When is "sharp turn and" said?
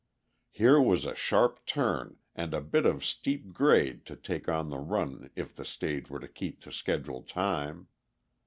1.13-2.55